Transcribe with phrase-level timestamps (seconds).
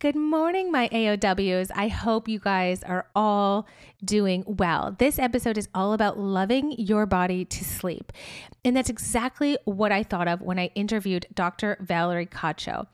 [0.00, 1.70] Good morning, my AOWs.
[1.74, 3.66] I hope you guys are all
[4.02, 4.96] doing well.
[4.98, 8.10] This episode is all about loving your body to sleep.
[8.64, 11.76] And that's exactly what I thought of when I interviewed Dr.
[11.82, 12.86] Valerie Cacho.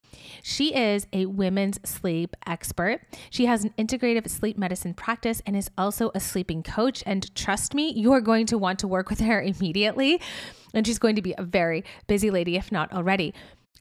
[0.42, 3.02] She is a women's sleep expert.
[3.30, 7.04] She has an integrative sleep medicine practice and is also a sleeping coach.
[7.06, 10.20] And trust me, you are going to want to work with her immediately.
[10.74, 13.32] And she's going to be a very busy lady, if not already.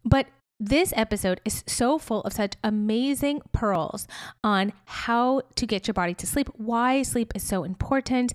[0.03, 0.27] But
[0.59, 4.07] this episode is so full of such amazing pearls
[4.43, 8.31] on how to get your body to sleep, why sleep is so important,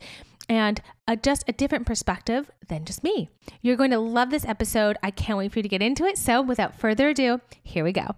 [0.49, 3.31] and a, just a different perspective than just me.
[3.63, 4.99] You're going to love this episode.
[5.03, 6.19] I can't wait for you to get into it.
[6.19, 8.15] So, without further ado, here we go.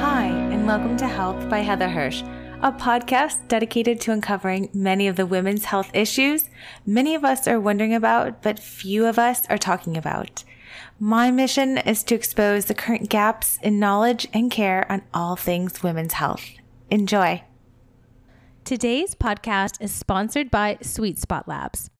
[0.00, 2.22] Hi, and welcome to Health by Heather Hirsch
[2.64, 6.48] a podcast dedicated to uncovering many of the women's health issues
[6.86, 10.44] many of us are wondering about, but few of us are talking about.
[10.98, 15.82] My mission is to expose the current gaps in knowledge and care on all things
[15.82, 16.42] women's health.
[16.88, 17.44] Enjoy.
[18.64, 21.90] Today's podcast is sponsored by Sweet Spot Labs.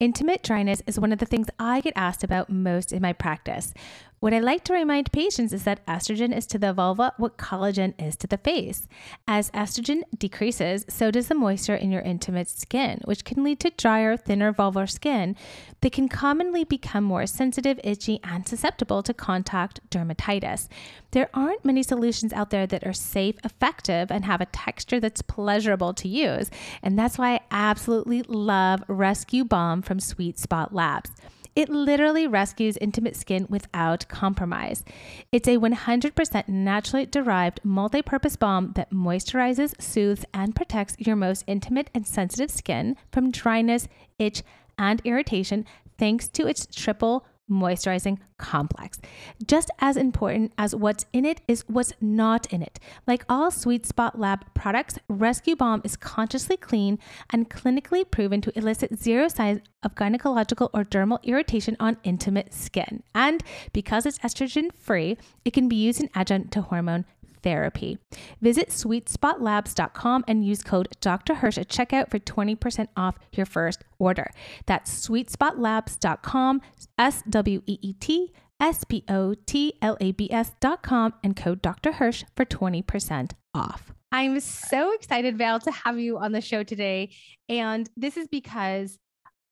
[0.00, 3.72] Intimate dryness is one of the things I get asked about most in my practice.
[4.20, 7.94] What I like to remind patients is that estrogen is to the vulva what collagen
[8.04, 8.88] is to the face.
[9.28, 13.70] As estrogen decreases, so does the moisture in your intimate skin, which can lead to
[13.70, 15.36] drier, thinner vulvar skin
[15.82, 20.66] that can commonly become more sensitive, itchy, and susceptible to contact dermatitis.
[21.12, 25.22] There aren't many solutions out there that are safe, effective, and have a texture that's
[25.22, 26.50] pleasurable to use.
[26.82, 31.12] And that's why I absolutely love Rescue Balm from Sweet Spot Labs.
[31.58, 34.84] It literally rescues intimate skin without compromise.
[35.32, 41.42] It's a 100% naturally derived multi purpose balm that moisturizes, soothes, and protects your most
[41.48, 43.88] intimate and sensitive skin from dryness,
[44.20, 44.44] itch,
[44.78, 45.64] and irritation
[45.98, 48.98] thanks to its triple moisturizing complex.
[49.46, 52.78] Just as important as what's in it is what's not in it.
[53.06, 56.98] Like all Sweet Spot Lab products, Rescue Balm is consciously clean
[57.30, 63.02] and clinically proven to elicit zero signs of gynecological or dermal irritation on intimate skin.
[63.14, 63.42] And
[63.72, 67.04] because it's estrogen free, it can be used in adjunct to hormone
[67.42, 67.98] therapy.
[68.40, 71.36] Visit sweetspotlabs.com and use code Dr.
[71.36, 74.30] Hirsch at checkout for 20% off your first order.
[74.66, 76.60] That's sweetspotlabs.com,
[76.98, 81.62] S W E E T S P O T L A B S.com, and code
[81.62, 81.92] Dr.
[81.92, 83.92] Hirsch for 20% off.
[84.10, 87.10] I'm so excited, Val, to have you on the show today.
[87.48, 88.98] And this is because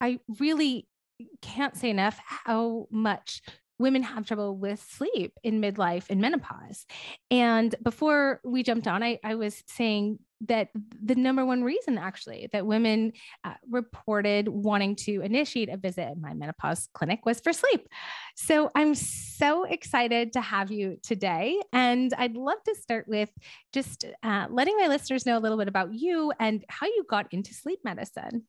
[0.00, 0.86] I really
[1.42, 3.42] can't say enough how much
[3.78, 6.86] women have trouble with sleep in midlife and menopause.
[7.30, 10.68] And before we jumped on, I, I was saying that
[11.02, 13.12] the number one reason actually that women
[13.44, 17.88] uh, reported wanting to initiate a visit at my menopause clinic was for sleep.
[18.34, 21.60] So I'm so excited to have you today.
[21.72, 23.30] And I'd love to start with
[23.72, 27.26] just uh, letting my listeners know a little bit about you and how you got
[27.30, 28.44] into sleep medicine.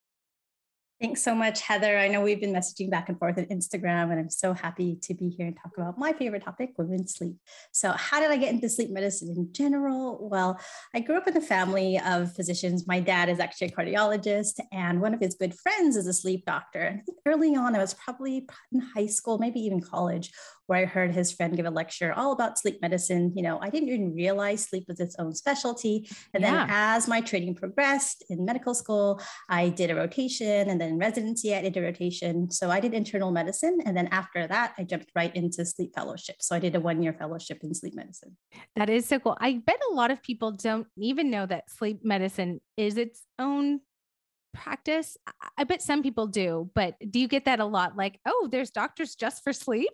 [1.00, 1.96] Thanks so much, Heather.
[1.96, 5.14] I know we've been messaging back and forth on Instagram, and I'm so happy to
[5.14, 7.36] be here and talk about my favorite topic, women's sleep.
[7.72, 10.28] So, how did I get into sleep medicine in general?
[10.28, 10.60] Well,
[10.96, 12.88] I grew up in a family of physicians.
[12.88, 16.46] My dad is actually a cardiologist, and one of his good friends is a sleep
[16.48, 16.80] doctor.
[16.80, 20.32] And early on, I was probably in high school, maybe even college,
[20.68, 23.34] where I heard his friend give a lecture all about sleep medicine.
[23.36, 26.10] You know, I didn't even realize sleep was its own specialty.
[26.34, 26.52] And yeah.
[26.52, 31.56] then as my training progressed in medical school, I did a rotation and then residency,
[31.56, 32.52] I did a rotation.
[32.52, 33.80] So I did internal medicine.
[33.86, 36.38] And then after that, I jumped right into sleep fellowship.
[36.42, 38.38] So I did a one year fellowship in sleep medicine.
[38.76, 39.38] That is so cool.
[39.40, 43.80] I bet a lot of people don't even know that sleep medicine is its own
[44.58, 45.18] practice?
[45.58, 47.96] I bet some people do, but do you get that a lot?
[47.96, 49.92] Like, oh, there's doctors just for sleep?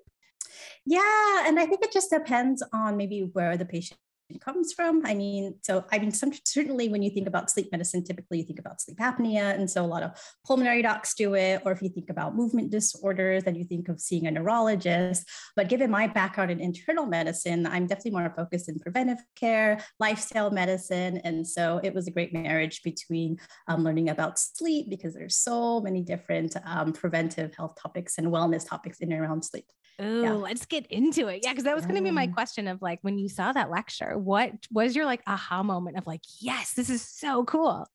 [0.86, 4.00] Yeah, and I think it just depends on maybe where the patient
[4.40, 5.06] comes from.
[5.06, 8.46] I mean, so I mean, some, certainly when you think about sleep medicine, typically you
[8.46, 10.12] think about sleep apnea, and so a lot of
[10.46, 11.62] pulmonary docs do it.
[11.66, 15.28] Or if you think about movement disorders, then you think of seeing a neurologist.
[15.56, 20.52] But given my background in internal medicine, I'm definitely more focused in preventive care, lifestyle
[20.52, 25.38] medicine, and so it was a great marriage between um, learning about sleep because there's
[25.38, 29.66] so many different um, preventive health topics and wellness topics in and around sleep.
[30.00, 30.32] Oh, yeah.
[30.32, 31.42] let's get into it.
[31.44, 32.34] Yeah, because that was going to be my mm.
[32.34, 36.08] question of like when you saw that lecture, what was your like aha moment of
[36.08, 37.88] like, yes, this is so cool?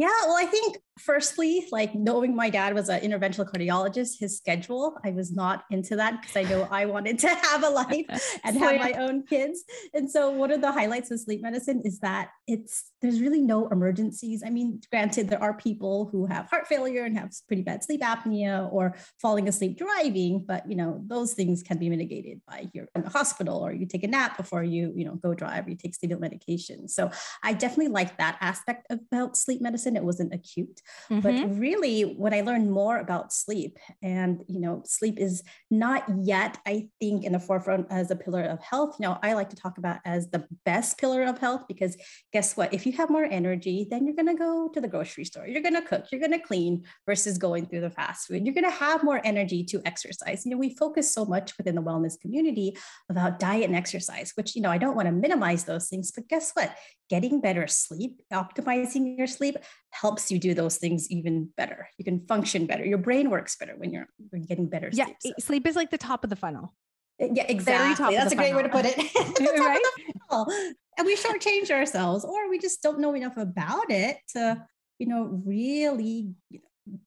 [0.00, 4.96] Yeah, well, I think firstly, like knowing my dad was an interventional cardiologist, his schedule,
[5.04, 8.06] I was not into that because I know I wanted to have a life
[8.44, 9.62] and have my own kids.
[9.92, 13.68] And so, one of the highlights of sleep medicine is that it's there's really no
[13.68, 14.42] emergencies.
[14.42, 18.00] I mean, granted, there are people who have heart failure and have pretty bad sleep
[18.00, 22.88] apnea or falling asleep driving, but you know, those things can be mitigated by you're
[22.94, 25.70] in the hospital or you take a nap before you, you know, go drive, or
[25.70, 26.88] you take sleep medication.
[26.88, 27.10] So
[27.42, 29.96] I definitely like that aspect about sleep medicine medicine.
[29.96, 30.80] It wasn't acute.
[31.10, 31.20] Mm-hmm.
[31.20, 36.58] But really, when I learned more about sleep, and you know, sleep is not yet,
[36.66, 38.96] I think, in the forefront as a pillar of health.
[38.98, 41.96] You know, I like to talk about as the best pillar of health because
[42.32, 42.72] guess what?
[42.72, 45.86] If you have more energy, then you're gonna go to the grocery store, you're gonna
[45.86, 48.44] cook, you're gonna clean versus going through the fast food.
[48.44, 50.44] You're gonna have more energy to exercise.
[50.44, 52.76] You know, we focus so much within the wellness community
[53.08, 56.28] about diet and exercise, which you know, I don't want to minimize those things, but
[56.28, 56.74] guess what?
[57.10, 59.56] Getting better sleep, optimizing your sleep
[59.90, 61.88] helps you do those things even better.
[61.98, 62.84] You can function better.
[62.84, 65.18] Your brain works better when you're, when you're getting better yeah, sleep.
[65.20, 65.32] So.
[65.40, 66.72] Sleep is like the top of the funnel.
[67.20, 68.14] Uh, yeah, exactly.
[68.14, 68.96] That's a great way to put it.
[69.58, 70.74] right?
[70.96, 74.64] And we shortchange ourselves, or we just don't know enough about it to,
[74.98, 76.34] you know, really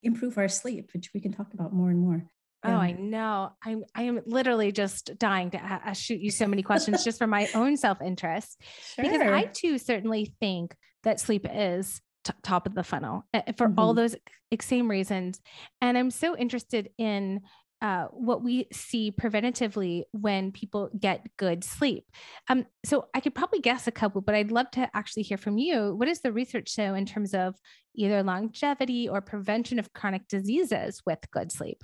[0.01, 2.25] improve our sleep, which we can talk about more and more.
[2.63, 3.51] Oh, I know.
[3.63, 7.27] I'm I am literally just dying to uh, shoot you so many questions just for
[7.27, 8.61] my own self interest
[8.95, 9.03] sure.
[9.03, 13.67] because I too certainly think that sleep is t- top of the funnel eh, for
[13.67, 13.79] mm-hmm.
[13.79, 14.15] all those
[14.61, 15.41] same reasons.
[15.81, 17.41] And I'm so interested in
[17.81, 22.05] uh, what we see preventatively when people get good sleep.
[22.47, 25.57] Um, so I could probably guess a couple, but I'd love to actually hear from
[25.57, 25.93] you.
[25.93, 27.55] What does the research show in terms of
[27.93, 31.83] either longevity or prevention of chronic diseases with good sleep?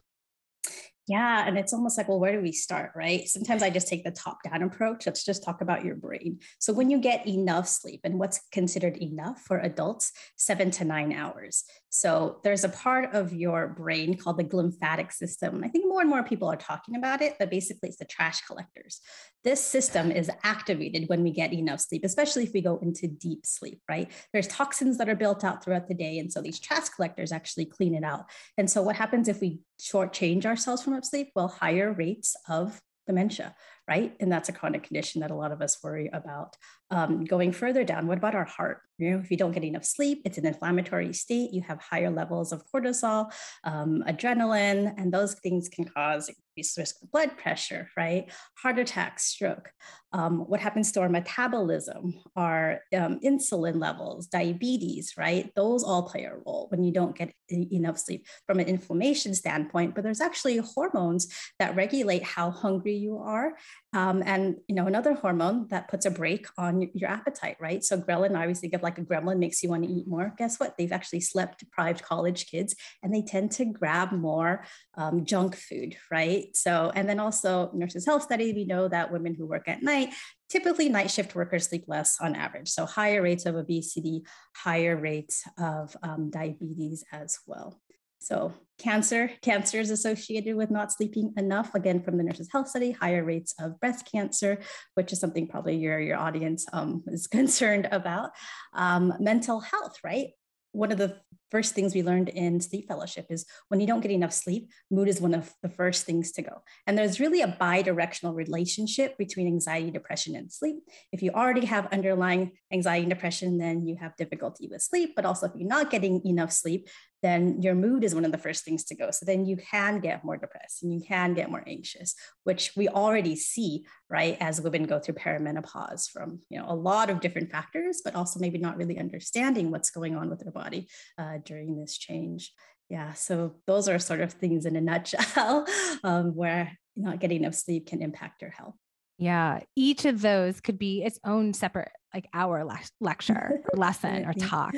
[1.09, 1.47] Yeah.
[1.47, 2.91] And it's almost like, well, where do we start?
[2.95, 3.27] Right.
[3.27, 5.07] Sometimes I just take the top down approach.
[5.07, 6.37] Let's just talk about your brain.
[6.59, 11.11] So, when you get enough sleep, and what's considered enough for adults, seven to nine
[11.11, 11.63] hours.
[11.91, 15.63] So, there's a part of your brain called the glymphatic system.
[15.63, 18.41] I think more and more people are talking about it, but basically, it's the trash
[18.41, 19.01] collectors.
[19.43, 23.45] This system is activated when we get enough sleep, especially if we go into deep
[23.45, 24.11] sleep, right?
[24.33, 26.19] There's toxins that are built out throughout the day.
[26.19, 28.25] And so, these trash collectors actually clean it out.
[28.57, 33.55] And so, what happens if we shortchange ourselves from sleep, well, higher rates of dementia,
[33.89, 34.15] right?
[34.19, 36.55] And that's a chronic condition that a lot of us worry about.
[36.91, 38.81] Um, going further down, what about our heart?
[38.99, 41.51] You know, if you don't get enough sleep, it's an inflammatory state.
[41.53, 43.31] You have higher levels of cortisol,
[43.63, 48.29] um, adrenaline, and those things can cause increased risk of blood pressure, right?
[48.61, 49.71] Heart attack, stroke.
[50.11, 55.51] Um, what happens to our metabolism, our um, insulin levels, diabetes, right?
[55.55, 59.93] Those all play a role when you don't get enough sleep from an inflammation standpoint.
[59.95, 61.27] But there's actually hormones
[61.59, 63.53] that regulate how hungry you are
[63.93, 67.83] um, and you know another hormone that puts a brake on your appetite, right?
[67.83, 70.33] So ghrelin, I always think of like a gremlin makes you want to eat more.
[70.37, 70.77] Guess what?
[70.77, 74.65] They've actually slept deprived college kids, and they tend to grab more
[74.97, 76.55] um, junk food, right?
[76.55, 80.13] So and then also Nurses Health Study, we know that women who work at night
[80.49, 82.69] typically night shift workers sleep less on average.
[82.69, 84.23] So higher rates of obesity,
[84.55, 87.79] higher rates of um, diabetes as well.
[88.19, 91.73] So cancer, cancer is associated with not sleeping enough.
[91.73, 94.59] Again, from the Nurses Health Study, higher rates of breast cancer,
[94.95, 98.31] which is something probably your, your audience um, is concerned about.
[98.73, 100.29] Um, mental health, right?
[100.71, 101.17] one of the
[101.51, 105.07] first things we learned in sleep fellowship is when you don't get enough sleep, mood
[105.07, 106.61] is one of the first things to go.
[106.87, 110.77] And there's really a bi directional relationship between anxiety, depression, and sleep.
[111.11, 115.13] If you already have underlying anxiety and depression, then you have difficulty with sleep.
[115.15, 116.87] But also, if you're not getting enough sleep,
[117.21, 119.11] then your mood is one of the first things to go.
[119.11, 122.87] So then you can get more depressed and you can get more anxious, which we
[122.87, 127.51] already see, right, as women go through perimenopause from you know a lot of different
[127.51, 131.79] factors, but also maybe not really understanding what's going on with their body uh, during
[131.79, 132.53] this change.
[132.89, 135.67] Yeah, so those are sort of things in a nutshell
[136.03, 138.75] um, where not getting enough sleep can impact your health.
[139.17, 144.25] Yeah, each of those could be its own separate like hour le- lecture or lesson
[144.25, 144.73] or talk.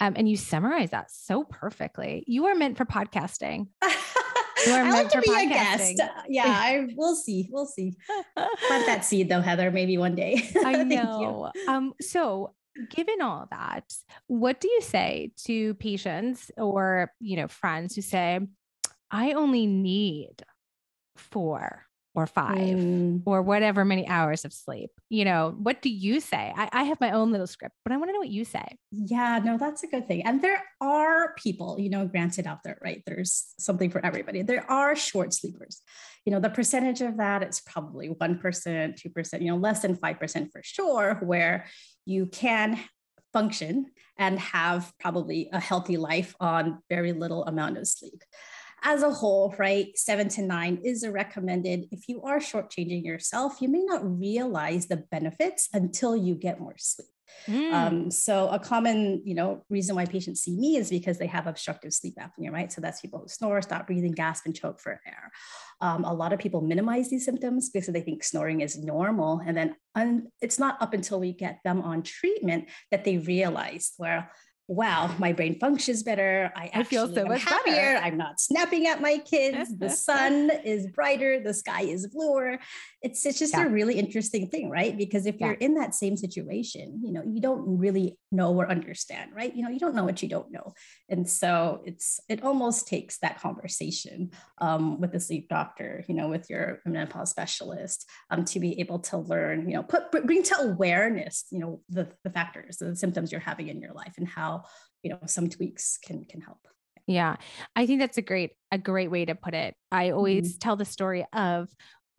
[0.00, 2.24] Um, and you summarize that so perfectly.
[2.26, 3.68] You are meant for podcasting.
[4.66, 5.94] You are I meant like to be podcasting.
[5.94, 6.02] a guest.
[6.28, 7.48] Yeah, I we'll see.
[7.50, 7.94] We'll see.
[8.36, 9.72] Plant that seed though, Heather.
[9.72, 10.40] Maybe one day.
[10.64, 11.50] I know.
[11.66, 12.54] Um, so
[12.90, 13.92] given all that,
[14.26, 18.40] what do you say to patients or you know friends who say,
[19.10, 20.42] I only need
[21.16, 23.22] four or five mm.
[23.24, 27.00] or whatever many hours of sleep you know what do you say I, I have
[27.00, 29.82] my own little script but i want to know what you say yeah no that's
[29.82, 33.90] a good thing and there are people you know granted out there right there's something
[33.90, 35.80] for everybody there are short sleepers
[36.26, 40.52] you know the percentage of that it's probably 1% 2% you know less than 5%
[40.52, 41.66] for sure where
[42.04, 42.78] you can
[43.32, 43.86] function
[44.18, 48.22] and have probably a healthy life on very little amount of sleep
[48.82, 51.86] as a whole, right, seven to nine is a recommended.
[51.90, 56.74] If you are shortchanging yourself, you may not realize the benefits until you get more
[56.76, 57.08] sleep.
[57.46, 57.72] Mm.
[57.72, 61.46] Um, so a common, you know, reason why patients see me is because they have
[61.46, 62.70] obstructive sleep apnea, right?
[62.70, 65.30] So that's people who snore, stop breathing, gasp, and choke for air.
[65.80, 69.56] Um, a lot of people minimize these symptoms because they think snoring is normal, and
[69.56, 74.30] then un- it's not up until we get them on treatment that they realize where
[74.68, 76.52] wow, my brain functions better.
[76.56, 77.74] I, I feel so much happier.
[77.74, 78.04] Better.
[78.04, 79.76] I'm not snapping at my kids.
[79.76, 81.40] the sun is brighter.
[81.40, 82.58] The sky is bluer.
[83.02, 83.66] It's, it's just yeah.
[83.66, 84.96] a really interesting thing, right?
[84.96, 89.32] Because if you're in that same situation, you know, you don't really know or understand,
[89.34, 89.54] right?
[89.54, 90.72] You know, you don't know what you don't know.
[91.08, 96.28] And so it's, it almost takes that conversation um, with the sleep doctor, you know,
[96.28, 100.60] with your menopause specialist um, to be able to learn, you know, put, bring to
[100.60, 104.62] awareness, you know, the, the factors, the symptoms you're having in your life and how
[105.02, 106.58] you know some tweaks can can help
[107.06, 107.36] yeah
[107.76, 110.58] i think that's a great a great way to put it i always mm-hmm.
[110.58, 111.68] tell the story of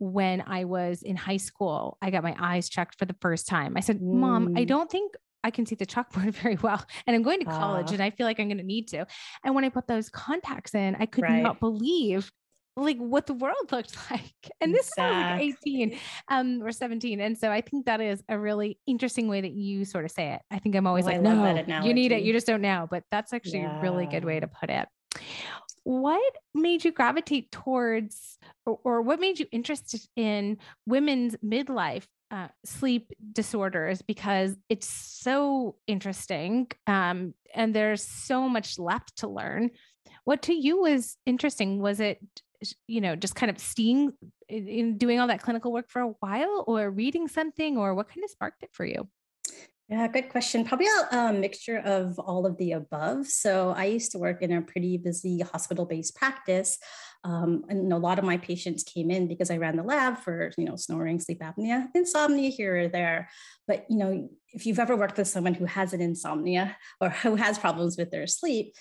[0.04, 3.74] when i was in high school i got my eyes checked for the first time
[3.76, 4.66] i said mom i mm.
[4.66, 5.12] don't think
[5.44, 6.82] I can see the chalkboard very well.
[7.06, 9.06] And I'm going to college uh, and I feel like I'm going to need to.
[9.44, 11.42] And when I put those contacts in, I could right.
[11.42, 12.32] not believe
[12.76, 14.34] like what the world looked like.
[14.60, 15.46] And this exactly.
[15.46, 17.20] was like 18 um, or 17.
[17.20, 20.32] And so I think that is a really interesting way that you sort of say
[20.32, 20.42] it.
[20.50, 22.22] I think I'm always oh, like, no, you need it.
[22.22, 22.88] You just don't know.
[22.90, 23.78] But that's actually yeah.
[23.78, 24.88] a really good way to put it.
[25.84, 32.48] What made you gravitate towards, or, or what made you interested in women's midlife uh,
[32.64, 39.70] sleep disorders because it's so interesting um, and there's so much left to learn.
[40.24, 41.80] What to you was interesting?
[41.80, 42.18] Was it
[42.86, 44.12] you know, just kind of seeing
[44.48, 48.24] in doing all that clinical work for a while or reading something or what kind
[48.24, 49.08] of sparked it for you?
[49.88, 50.64] Yeah, good question.
[50.64, 53.26] Probably a, a, mixture of all of the above.
[53.26, 56.78] So I used to work in a pretty busy hospital-based practice,
[57.22, 60.52] um, and a lot of my patients came in because I ran the lab for
[60.56, 63.28] you know snoring, sleep apnea, insomnia here or there.
[63.68, 67.34] But you know, if you've ever worked with someone who has an insomnia or who
[67.36, 68.74] has problems with their sleep,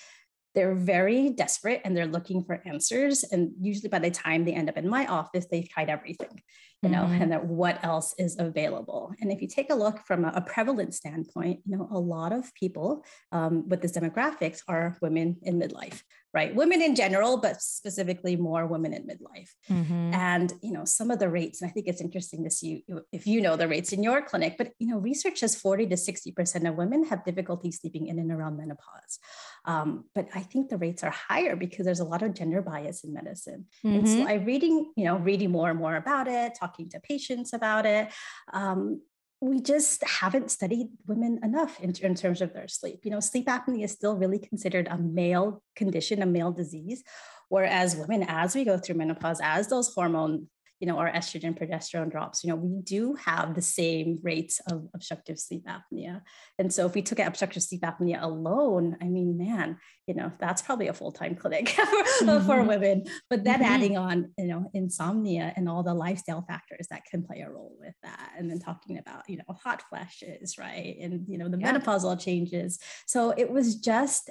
[0.55, 3.23] they're very desperate and they're looking for answers.
[3.23, 6.41] And usually by the time they end up in my office, they've tried everything,
[6.81, 7.21] you know, mm-hmm.
[7.21, 9.13] and that what else is available.
[9.19, 12.31] And if you take a look from a, a prevalent standpoint, you know, a lot
[12.31, 16.53] of people um, with this demographics are women in midlife, right?
[16.53, 19.49] Women in general, but specifically more women in midlife.
[19.69, 20.13] Mm-hmm.
[20.13, 23.25] And, you know, some of the rates, and I think it's interesting to see if
[23.25, 26.69] you know the rates in your clinic, but, you know, research says 40 to 60%
[26.69, 29.19] of women have difficulty sleeping in and around menopause.
[29.65, 33.03] Um, but I think the rates are higher because there's a lot of gender bias
[33.03, 33.65] in medicine.
[33.85, 33.97] Mm-hmm.
[33.97, 34.27] And so mm-hmm.
[34.27, 38.09] I'm reading, you know, reading more and more about it, talking to patients about it.
[38.51, 39.01] Um,
[39.43, 43.01] we just haven't studied women enough in, in, terms of their sleep.
[43.03, 47.03] You know, sleep apnea is still really considered a male condition, a male disease,
[47.49, 50.47] whereas women, as we go through menopause, as those hormone
[50.83, 54.85] you know, our estrogen, progesterone drops, you know, we do have the same rates of
[54.93, 56.21] obstructive sleep apnea.
[56.59, 60.61] And so if we took obstructive sleep apnea alone, I mean, man, you know, that's
[60.61, 62.45] probably a full-time clinic for, mm-hmm.
[62.45, 63.05] for women.
[63.29, 63.73] But then mm-hmm.
[63.73, 67.77] adding on, you know, insomnia and all the lifestyle factors that can play a role
[67.79, 68.33] with that.
[68.37, 70.97] And then talking about, you know, hot flashes, right?
[70.99, 71.71] And, you know, the yeah.
[71.71, 72.77] menopausal changes.
[73.07, 74.29] So it was just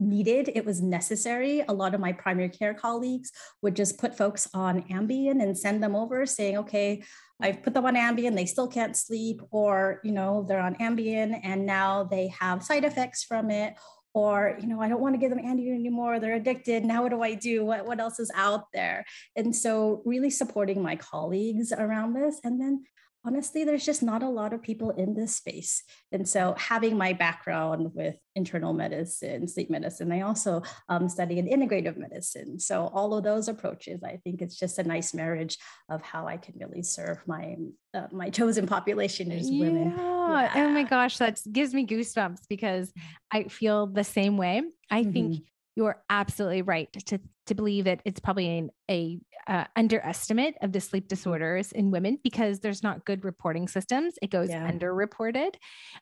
[0.00, 1.62] needed, it was necessary.
[1.68, 3.30] A lot of my primary care colleagues
[3.62, 7.02] would just put folks on Ambien and send them over saying, okay,
[7.40, 11.40] I've put them on Ambien, they still can't sleep, or, you know, they're on Ambien
[11.42, 13.74] and now they have side effects from it.
[14.12, 16.18] Or, you know, I don't want to give them Ambien anymore.
[16.18, 16.84] They're addicted.
[16.84, 17.64] Now what do I do?
[17.64, 19.04] What, what else is out there?
[19.36, 22.40] And so really supporting my colleagues around this.
[22.42, 22.82] And then
[23.24, 25.82] honestly, there's just not a lot of people in this space.
[26.12, 31.46] And so, having my background with internal medicine, sleep medicine, I also um, study in
[31.46, 32.58] integrative medicine.
[32.58, 35.58] So, all of those approaches, I think it's just a nice marriage
[35.88, 37.56] of how I can really serve my
[37.94, 39.64] uh, my chosen population as yeah.
[39.64, 39.94] women.
[39.96, 40.52] Yeah.
[40.54, 42.92] Oh my gosh, that gives me goosebumps because
[43.32, 44.62] I feel the same way.
[44.90, 45.12] I mm-hmm.
[45.12, 45.44] think
[45.80, 49.18] you're absolutely right to, to believe that it's probably an, a
[49.48, 54.14] uh, underestimate of the sleep disorders in women because there's not good reporting systems.
[54.20, 54.70] It goes yeah.
[54.70, 55.54] underreported.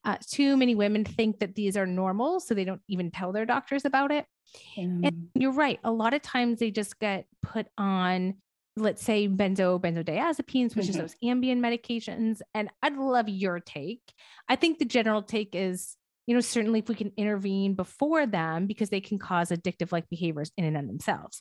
[0.05, 3.47] Uh, too many women think that these are normal, so they don't even tell their
[3.47, 4.27] doctors about it.
[4.77, 5.07] Mm.
[5.07, 5.79] And you're right.
[5.85, 8.35] A lot of times they just get put on
[8.77, 10.91] let's say benzo benzodiazepines which mm-hmm.
[10.91, 14.13] is those ambien medications and i'd love your take
[14.49, 15.97] i think the general take is
[16.29, 20.07] you know, certainly if we can intervene before them because they can cause addictive like
[20.11, 21.41] behaviors in and of themselves.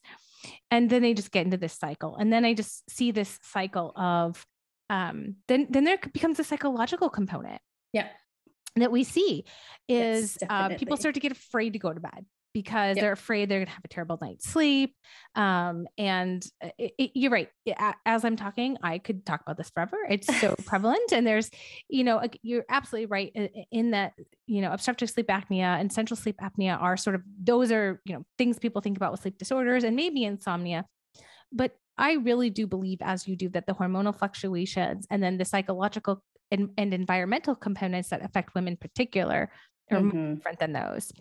[0.72, 2.15] And then they just get into this cycle.
[2.15, 4.46] And then I just see this cycle of
[4.89, 7.62] um, then then there becomes a psychological component.
[7.91, 8.08] Yeah.
[8.77, 9.44] that we see
[9.89, 13.04] is yes, uh, people start to get afraid to go to bed because yep.
[13.04, 14.96] they're afraid they're going to have a terrible night's sleep.
[15.36, 17.50] Um, and uh, it, it, you're right.
[18.06, 19.98] As I'm talking, I could talk about this forever.
[20.10, 21.12] It's so prevalent.
[21.12, 21.50] And there's,
[21.89, 23.32] you know, you're absolutely right
[23.72, 24.13] in that,
[24.48, 28.16] you know, obstructive sleep apnea and central sleep apnea are sort of, those are, you
[28.16, 30.86] know, things people think about with sleep disorders and maybe insomnia.
[31.51, 35.46] But I really do believe, as you do, that the hormonal fluctuations and then the
[35.46, 39.51] psychological and, and environmental components that affect women in particular
[39.92, 40.36] are mm-hmm.
[40.36, 41.12] different than those.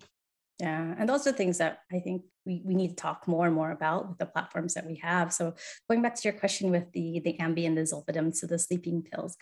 [0.58, 0.94] Yeah.
[0.98, 3.72] And those are things that I think we, we need to talk more and more
[3.72, 5.32] about with the platforms that we have.
[5.32, 5.54] So
[5.88, 9.36] going back to your question with the, the Ambien, the Zolpidem, so the sleeping pills.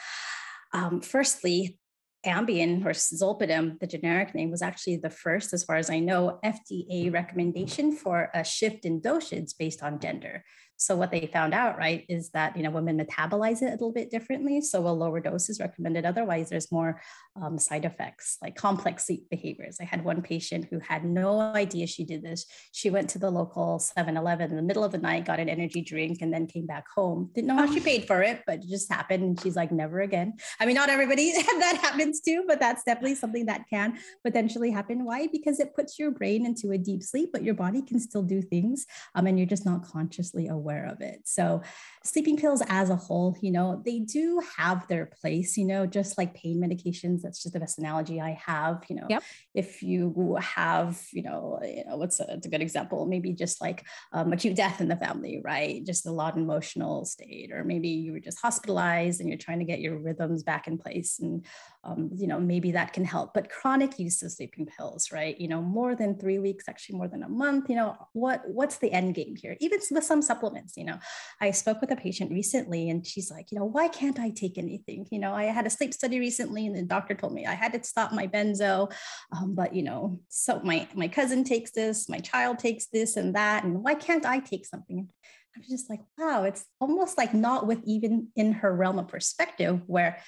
[0.73, 1.79] Um, firstly,
[2.27, 6.41] Ambien or Zolpidem, the generic name, was actually the first, as far as I know,
[6.45, 10.43] FDA recommendation for a shift in dosage based on gender.
[10.77, 13.93] So what they found out, right, is that you know women metabolize it a little
[13.93, 14.61] bit differently.
[14.61, 16.05] So a lower dose is recommended.
[16.05, 17.01] Otherwise, there's more
[17.41, 19.79] um, side effects like complex sleep behaviors.
[19.81, 22.47] I had one patient who had no idea she did this.
[22.73, 25.81] She went to the local 7-Eleven in the middle of the night, got an energy
[25.81, 27.31] drink, and then came back home.
[27.35, 27.85] Didn't know how she oh.
[27.85, 29.23] paid for it, but it just happened.
[29.23, 30.35] And she's like, never again.
[30.61, 35.05] I mean, not everybody that happens to, but that's definitely something that can potentially happen.
[35.05, 35.29] Why?
[35.31, 38.43] Because it puts your brain into a deep sleep, but your body can still do
[38.43, 41.21] things, um, and you're just not consciously aware aware of it.
[41.25, 41.63] So,
[42.03, 46.17] sleeping pills as a whole, you know, they do have their place, you know, just
[46.17, 47.21] like pain medications.
[47.23, 48.85] That's just the best analogy I have.
[48.89, 49.23] You know, yep.
[49.55, 53.07] if you have, you know, you know, what's a, a good example?
[53.07, 55.85] Maybe just like um, acute death in the family, right?
[55.85, 59.59] Just a lot of emotional state, or maybe you were just hospitalized and you're trying
[59.59, 61.45] to get your rhythms back in place and
[61.85, 63.35] um, you know, maybe that can help.
[63.35, 65.39] But chronic use of sleeping pills, right?
[65.39, 67.69] You know, more than three weeks, actually more than a month.
[67.69, 69.57] You know, what what's the end game here?
[69.61, 70.99] Even with some supplements, you know,
[71.41, 74.59] I spoke with a patient recently, and she's like, you know, why can't I take
[74.59, 75.07] anything?
[75.11, 77.73] You know, I had a sleep study recently, and the doctor told me I had
[77.75, 78.93] to stop my benzo,
[79.37, 83.35] um, but you know, so my my cousin takes this, my child takes this and
[83.35, 85.09] that, and why can't I take something?
[85.57, 89.83] I'm just like, wow, it's almost like not with even in her realm of perspective
[89.87, 90.19] where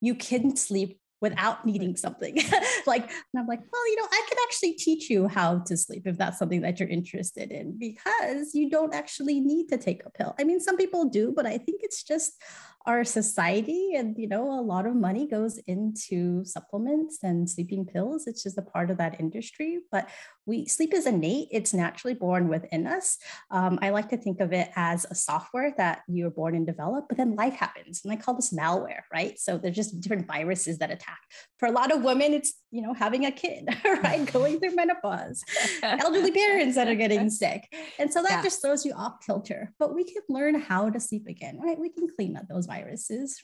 [0.00, 2.36] you can sleep without needing something.
[2.86, 6.02] like, and I'm like, well, you know, I can actually teach you how to sleep
[6.06, 10.10] if that's something that you're interested in because you don't actually need to take a
[10.10, 10.34] pill.
[10.38, 12.40] I mean, some people do, but I think it's just
[12.88, 18.26] our society and you know a lot of money goes into supplements and sleeping pills.
[18.26, 20.08] It's just a part of that industry but
[20.46, 21.48] we sleep is innate.
[21.52, 23.18] It's naturally born within us.
[23.50, 27.04] Um, i like to think of it as a software that you're born and develop
[27.08, 29.38] but then life happens and i call this malware right?
[29.38, 31.20] So there's just different viruses that attack.
[31.58, 33.68] For a lot of women it's you know having a kid
[34.02, 34.24] right?
[34.32, 35.44] Going through menopause
[35.82, 37.62] elderly parents that are getting sick.
[37.98, 38.42] And so that yeah.
[38.42, 39.74] just throws you off kilter.
[39.78, 41.78] But we can learn how to sleep again right?
[41.78, 42.77] We can clean up those viruses,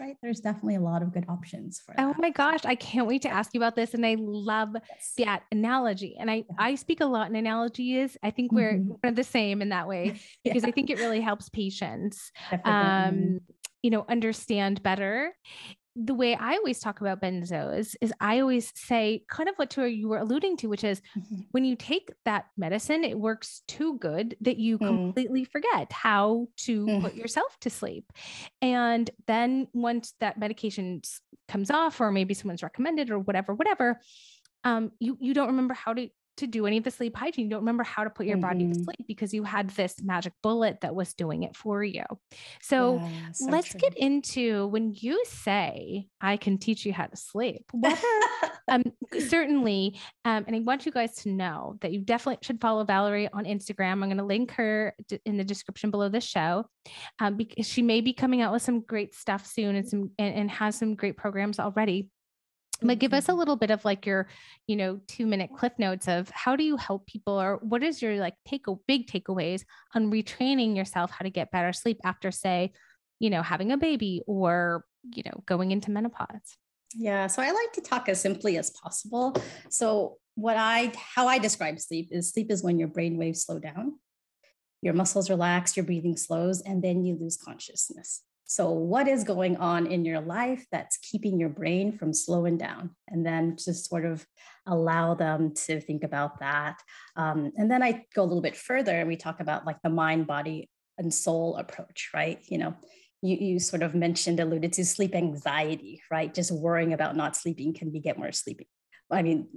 [0.00, 0.16] right?
[0.22, 2.04] There's definitely a lot of good options for that.
[2.04, 3.94] Oh my gosh, I can't wait to ask you about this.
[3.94, 5.12] And I love yes.
[5.18, 6.16] that analogy.
[6.18, 8.16] And I, I speak a lot in analogies.
[8.22, 9.14] I think we're mm-hmm.
[9.14, 10.68] the same in that way because yeah.
[10.68, 12.32] I think it really helps patients
[12.64, 13.40] um,
[13.82, 15.34] you know, understand better
[15.96, 20.08] the way I always talk about benzos is I always say kind of what you
[20.08, 21.42] were alluding to, which is mm-hmm.
[21.52, 24.86] when you take that medicine, it works too good that you mm.
[24.86, 27.00] completely forget how to mm.
[27.00, 28.12] put yourself to sleep.
[28.60, 31.02] And then once that medication
[31.46, 34.00] comes off, or maybe someone's recommended or whatever, whatever,
[34.64, 37.44] um, you you don't remember how to to do any of the sleep hygiene.
[37.44, 38.42] You don't remember how to put your mm-hmm.
[38.42, 38.82] body to mm-hmm.
[38.82, 42.04] sleep because you had this magic bullet that was doing it for you.
[42.62, 43.80] So, yeah, so let's true.
[43.80, 47.64] get into when you say, I can teach you how to sleep.
[47.84, 47.98] Are,
[48.68, 48.82] um,
[49.28, 53.28] certainly, um, and I want you guys to know that you definitely should follow Valerie
[53.32, 53.92] on Instagram.
[53.92, 54.94] I'm going to link her
[55.24, 56.66] in the description below this show
[57.20, 60.34] um, because she may be coming out with some great stuff soon and some and,
[60.34, 62.08] and has some great programs already
[62.82, 63.38] but give us a mm-hmm.
[63.38, 64.28] little bit of like your
[64.66, 68.02] you know two minute cliff notes of how do you help people or what is
[68.02, 72.30] your like take a big takeaways on retraining yourself how to get better sleep after
[72.30, 72.72] say
[73.20, 74.84] you know having a baby or
[75.14, 76.56] you know going into menopause?
[76.94, 79.34] Yeah so i like to talk as simply as possible.
[79.68, 83.58] So what i how i describe sleep is sleep is when your brain waves slow
[83.58, 83.94] down
[84.82, 89.56] your muscles relax your breathing slows and then you lose consciousness so, what is going
[89.56, 92.90] on in your life that's keeping your brain from slowing down?
[93.08, 94.26] And then just sort of
[94.66, 96.82] allow them to think about that.
[97.16, 99.90] Um, and then I go a little bit further and we talk about like the
[99.90, 102.38] mind, body, and soul approach, right?
[102.48, 102.74] You know,
[103.22, 106.32] you, you sort of mentioned, alluded to sleep anxiety, right?
[106.32, 108.68] Just worrying about not sleeping can be get more sleepy.
[109.10, 109.48] I mean,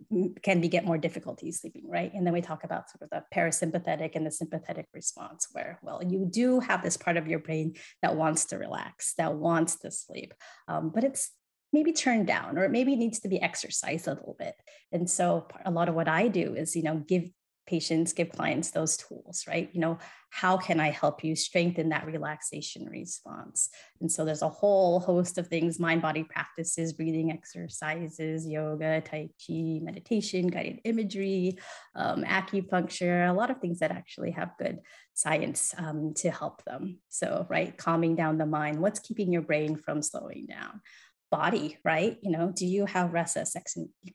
[0.44, 2.14] can we get more difficulty sleeping, right?
[2.14, 6.02] And then we talk about sort of the parasympathetic and the sympathetic response, where, well,
[6.04, 9.92] you do have this part of your brain that wants to relax, that wants to
[9.92, 10.34] sleep,
[10.68, 11.32] um, but it's
[11.74, 14.56] maybe turned down or it maybe needs to be exercised a little bit
[14.92, 17.24] and so a lot of what i do is you know give
[17.68, 19.70] patients give clients those tools right?
[19.74, 19.98] You know
[20.30, 23.70] how can i help you strengthen that relaxation response?
[24.02, 29.30] And so there's a whole host of things mind body practices breathing exercises yoga tai
[29.46, 31.58] chi meditation guided imagery
[31.96, 34.80] um, acupuncture a lot of things that actually have good
[35.14, 37.00] science um, to help them.
[37.10, 40.82] So right calming down the mind what's keeping your brain from slowing down
[41.30, 42.18] body, right?
[42.22, 43.56] You know, do you have restless,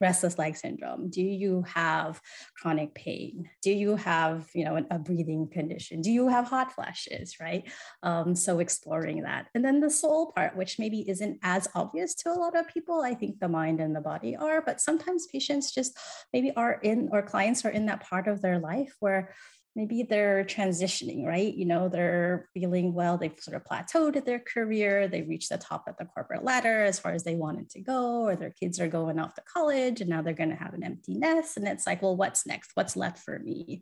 [0.01, 1.11] restless leg syndrome?
[1.11, 2.21] Do you have
[2.57, 3.51] chronic pain?
[3.63, 6.01] Do you have, you know, a breathing condition?
[6.01, 7.71] Do you have hot flashes, right?
[8.03, 9.49] Um, so exploring that.
[9.55, 13.03] And then the soul part, which maybe isn't as obvious to a lot of people.
[13.03, 15.99] I think the mind and the body are, but sometimes patients just
[16.33, 19.35] maybe are in, or clients are in that part of their life where
[19.75, 21.55] maybe they're transitioning, right?
[21.55, 25.59] You know, they're feeling well, they've sort of plateaued at their career, they reached the
[25.59, 28.81] top of the corporate ladder as far as they wanted to go, or their kids
[28.81, 31.57] are going off to college and now they're going to have an empty nest.
[31.57, 32.73] And it's like, well, what's next?
[32.75, 33.81] What's left for me?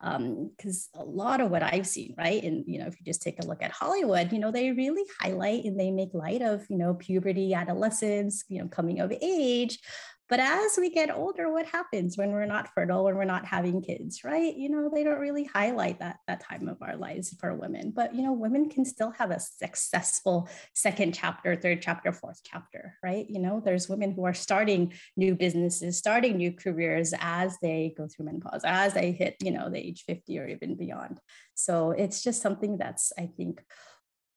[0.00, 2.42] Because um, a lot of what I've seen, right?
[2.42, 5.04] And, you know, if you just take a look at Hollywood, you know, they really
[5.20, 9.78] highlight and they make light of, you know, puberty, adolescence, you know, coming of age.
[10.28, 13.80] But as we get older, what happens when we're not fertile, when we're not having
[13.80, 14.56] kids, right?
[14.56, 17.92] You know, they don't really highlight that that time of our lives for women.
[17.94, 22.94] But you know, women can still have a successful second chapter, third chapter, fourth chapter,
[23.04, 23.26] right?
[23.28, 28.08] You know, there's women who are starting new businesses, starting new careers as they go
[28.08, 31.20] through menopause, as they hit, you know, the age 50 or even beyond.
[31.54, 33.62] So it's just something that's, I think,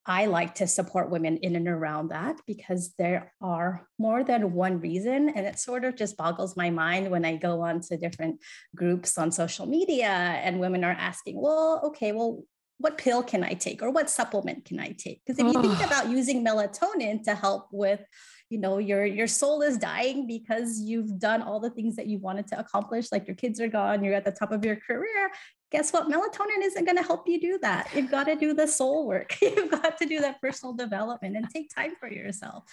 [0.10, 4.82] I like to support women in and around that because there are more than one
[4.82, 5.30] reason.
[5.30, 8.42] And it sort of just boggles my mind when I go on to different
[8.76, 12.42] groups on social media and women are asking, well, okay, well,
[12.80, 15.22] what pill can I take or what supplement can I take?
[15.24, 18.02] Because if you think about using melatonin to help with
[18.50, 22.18] you know your your soul is dying because you've done all the things that you
[22.18, 25.30] wanted to accomplish like your kids are gone you're at the top of your career
[25.72, 26.08] guess what?
[26.08, 27.90] Melatonin isn't going to help you do that.
[27.94, 29.38] You've got to do the soul work.
[29.42, 32.64] You've got to do that personal development and take time for yourself.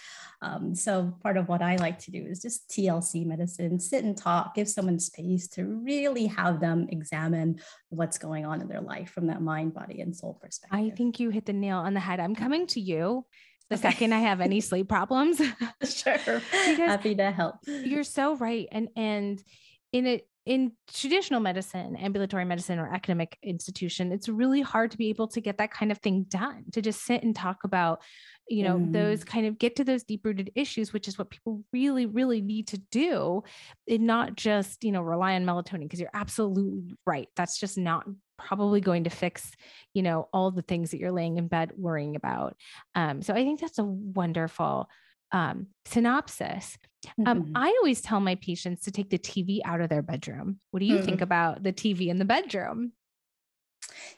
[0.41, 4.17] Um, so, part of what I like to do is just TLC medicine, sit and
[4.17, 9.11] talk, give someone space to really have them examine what's going on in their life
[9.11, 10.79] from that mind, body, and soul perspective.
[10.79, 12.21] I think you hit the nail on the head.
[12.21, 13.27] I'm coming to you
[13.69, 13.91] the okay.
[13.91, 15.43] second I have any sleep problems.
[15.85, 16.39] sure.
[16.39, 17.57] Happy to help.
[17.67, 18.69] You're so right.
[18.71, 19.43] And and
[19.93, 25.09] in it in traditional medicine, ambulatory medicine, or academic institution, it's really hard to be
[25.09, 28.01] able to get that kind of thing done, to just sit and talk about,
[28.49, 28.93] you know, mm.
[28.93, 32.41] those kind of get to those deep rooted issues, which is what people really, really
[32.41, 33.43] need to do,
[33.89, 37.29] and not just, you know, rely on melatonin, because you're absolutely right.
[37.35, 38.07] That's just not
[38.39, 39.51] probably going to fix,
[39.95, 42.55] you know, all the things that you're laying in bed worrying about.
[42.95, 44.89] Um, so I think that's a wonderful
[45.33, 46.79] um, synopsis.
[47.25, 47.53] Um, mm-hmm.
[47.57, 50.61] I always tell my patients to take the TV out of their bedroom.
[50.71, 51.05] What do you mm-hmm.
[51.05, 52.93] think about the TV in the bedroom?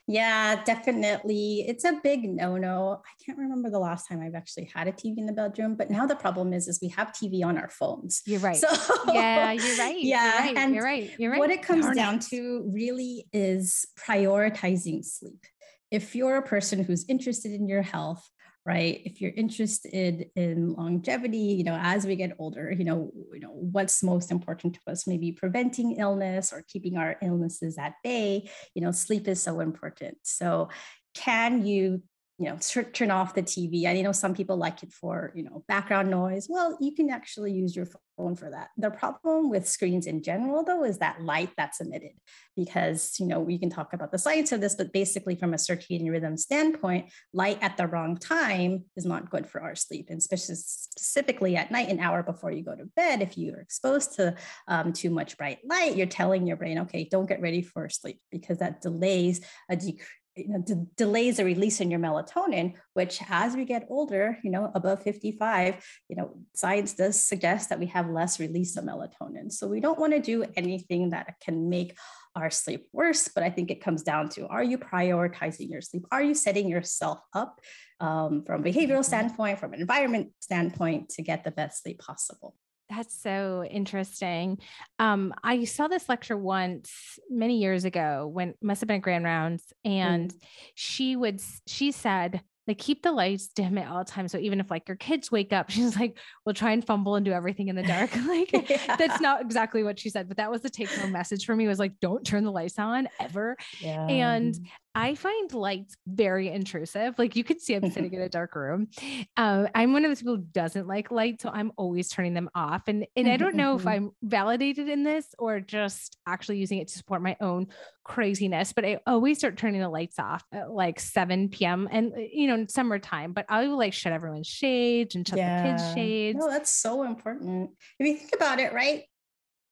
[0.07, 1.67] Yeah, definitely.
[1.69, 3.03] It's a big no-no.
[3.05, 5.91] I can't remember the last time I've actually had a TV in the bedroom, but
[5.91, 8.23] now the problem is is we have TV on our phones.
[8.27, 8.57] You're right.
[8.69, 10.01] So yeah, you're right.
[10.01, 10.57] Yeah, you're right.
[10.57, 11.11] And you're right.
[11.19, 11.39] You're right.
[11.39, 12.23] What it comes Darn down it.
[12.31, 15.45] to really is prioritizing sleep.
[15.91, 18.27] If you're a person who's interested in your health,
[18.69, 19.01] right?
[19.07, 23.55] If you're interested in longevity you know as we get older you know you know
[23.75, 28.83] what's most important to us maybe preventing illness or keeping our illnesses at bay you
[28.83, 30.19] know sleep is so important.
[30.23, 30.69] So
[31.15, 32.03] can you
[32.39, 32.59] you know
[32.93, 36.47] turn off the tv i know some people like it for you know background noise.
[36.49, 38.71] Well you can actually use your phone for that.
[38.77, 42.13] The problem with screens in general though is that light that's emitted
[42.57, 45.57] because you know we can talk about the science of this but basically from a
[45.57, 50.23] circadian rhythm standpoint light at the wrong time is not good for our sleep and
[50.23, 54.35] specifically at night an hour before you go to bed if you're exposed to
[54.67, 58.21] um, too much bright light you're telling your brain okay don't get ready for sleep
[58.31, 60.07] because that delays a decrease
[60.39, 64.51] you know, d- delays the release in your melatonin, which as we get older, you
[64.51, 69.53] know, above 55, you know, science does suggest that we have less release of melatonin.
[69.53, 71.97] So we don't want to do anything that can make
[72.35, 73.29] our sleep worse.
[73.29, 76.07] But I think it comes down to are you prioritizing your sleep?
[76.11, 77.61] Are you setting yourself up
[78.01, 79.03] um, from a behavioral mm-hmm.
[79.03, 82.55] standpoint, from an environment standpoint to get the best sleep possible?
[82.91, 84.59] That's so interesting.
[84.99, 89.25] Um, I saw this lecture once many years ago when must have been a grand
[89.25, 90.37] rounds, and mm.
[90.75, 94.31] she would she said like keep the lights dim at all times.
[94.31, 97.25] So even if like your kids wake up, she's like, we'll try and fumble and
[97.25, 98.15] do everything in the dark.
[98.27, 98.97] like yeah.
[98.97, 101.67] that's not exactly what she said, but that was the take home message for me
[101.67, 103.57] was like, don't turn the lights on ever.
[103.81, 104.07] Yeah.
[104.07, 104.55] And
[104.99, 107.17] I find lights very intrusive.
[107.21, 108.89] Like you could see I'm sitting in a dark room.
[109.37, 112.51] Um, I'm one of those people who doesn't like light, so I'm always turning them
[112.53, 112.83] off.
[112.89, 116.89] And and I don't know if I'm validated in this or just actually using it
[116.89, 117.69] to support my own
[118.03, 118.73] craziness.
[118.73, 121.89] But I always start turning the lights off at like 7 p.m.
[121.93, 123.33] and uh, you know summertime.
[123.35, 125.63] But I will like shut everyone's shades and shut yeah.
[125.63, 126.39] the kids' shades.
[126.41, 127.71] No, that's so important.
[128.01, 129.05] If you think about it, right?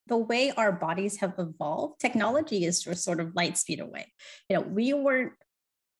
[0.06, 4.12] The way our bodies have evolved, technology is sort of light speed away.
[4.48, 5.32] You know, we weren't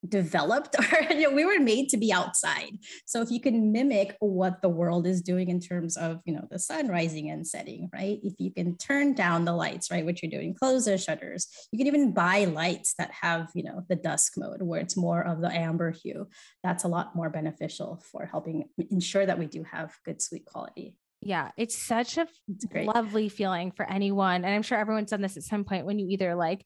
[0.09, 2.79] developed or you know, we were made to be outside.
[3.05, 6.47] So if you can mimic what the world is doing in terms of, you know,
[6.51, 8.19] the sun rising and setting, right?
[8.23, 11.49] If you can turn down the lights, right, what you're doing, close the shutters.
[11.73, 15.27] You can even buy lights that have, you know, the dusk mode where it's more
[15.27, 16.29] of the amber hue.
[16.63, 20.97] That's a lot more beneficial for helping ensure that we do have good sleep quality.
[21.21, 24.45] Yeah, it's such a it's lovely feeling for anyone.
[24.45, 26.65] And I'm sure everyone's done this at some point when you either like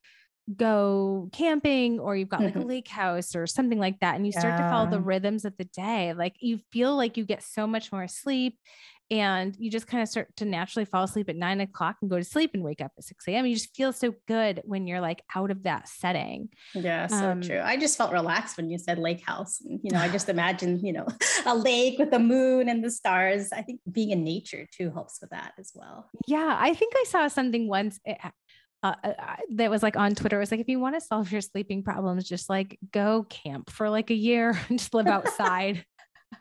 [0.56, 2.62] go camping or you've got like mm-hmm.
[2.62, 4.64] a lake house or something like that and you start yeah.
[4.64, 7.92] to follow the rhythms of the day like you feel like you get so much
[7.92, 8.58] more sleep
[9.10, 12.18] and you just kind of start to naturally fall asleep at nine o'clock and go
[12.18, 13.44] to sleep and wake up at 6 a.m.
[13.44, 16.48] You just feel so good when you're like out of that setting.
[16.74, 17.60] Yeah, so um, true.
[17.60, 19.60] I just felt relaxed when you said lake house.
[19.60, 21.06] You know, I just imagine, you know,
[21.46, 23.50] a lake with the moon and the stars.
[23.52, 26.08] I think being in nature too helps with that as well.
[26.26, 27.98] Yeah, I think I saw something once.
[28.04, 28.30] It, uh,
[28.82, 30.36] uh, uh that was like on Twitter.
[30.36, 33.70] It was like, if you want to solve your sleeping problems, just like go camp
[33.70, 35.84] for like a year and just live outside.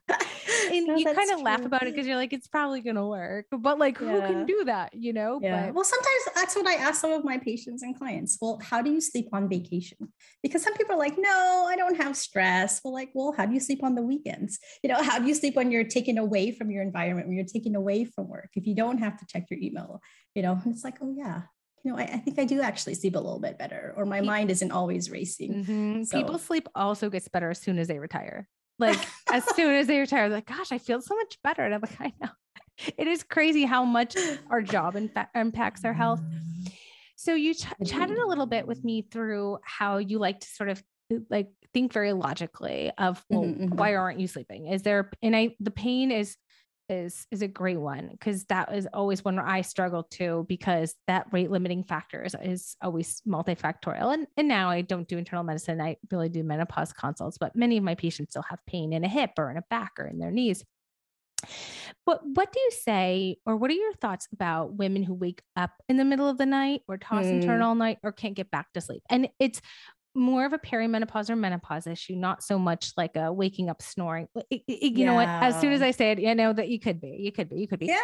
[0.71, 3.45] and no, you kind of laugh about it because you're like, it's probably gonna work.
[3.51, 4.07] But like, yeah.
[4.07, 4.93] who can do that?
[4.93, 5.39] You know?
[5.41, 5.67] Yeah.
[5.67, 8.37] But- well, sometimes that's what I ask some of my patients and clients.
[8.41, 9.97] Well, how do you sleep on vacation?
[10.43, 12.81] Because some people are like, no, I don't have stress.
[12.83, 14.59] Well, like, well, how do you sleep on the weekends?
[14.81, 17.45] You know, how do you sleep when you're taken away from your environment, when you're
[17.45, 18.49] taken away from work?
[18.55, 20.01] If you don't have to check your email,
[20.35, 21.41] you know, and it's like, oh yeah,
[21.83, 24.21] you know, I, I, think I do actually sleep a little bit better, or my
[24.21, 25.53] mind isn't always racing.
[25.53, 26.03] Mm-hmm.
[26.03, 26.17] So.
[26.17, 28.47] People sleep also gets better as soon as they retire.
[28.79, 28.99] Like
[29.31, 31.63] as soon as they retire, like, gosh, I feel so much better.
[31.63, 32.31] And I'm like, I know.
[32.97, 34.15] It is crazy how much
[34.49, 36.21] our job fact impacts our health.
[37.17, 40.69] So you ch- chatted a little bit with me through how you like to sort
[40.69, 40.81] of
[41.29, 43.75] like think very logically of well, mm-hmm, mm-hmm.
[43.75, 44.67] why aren't you sleeping?
[44.67, 46.37] Is there and I the pain is
[46.89, 50.95] is is a great one because that is always one where I struggle too because
[51.07, 54.13] that rate limiting factor is, is always multifactorial.
[54.13, 55.81] And and now I don't do internal medicine.
[55.81, 59.09] I really do menopause consults, but many of my patients still have pain in a
[59.09, 60.63] hip or in a back or in their knees.
[62.05, 65.71] But what do you say, or what are your thoughts about women who wake up
[65.87, 67.29] in the middle of the night or toss mm.
[67.29, 69.03] and turn all night or can't get back to sleep?
[69.09, 69.61] And it's
[70.15, 74.27] more of a perimenopause or menopause issue, not so much like a waking up snoring.
[74.35, 75.05] It, it, you yeah.
[75.05, 75.27] know what?
[75.27, 77.57] As soon as I say it, you know that you could be, you could be,
[77.57, 77.87] you could be.
[77.87, 77.99] Yeah.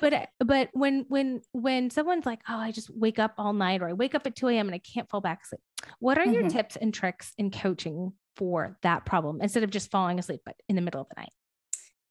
[0.00, 3.88] But but when when when someone's like, oh, I just wake up all night, or
[3.88, 4.66] I wake up at two a.m.
[4.66, 5.60] and I can't fall back asleep.
[6.00, 6.32] What are mm-hmm.
[6.32, 10.56] your tips and tricks in coaching for that problem instead of just falling asleep, but
[10.68, 11.32] in the middle of the night?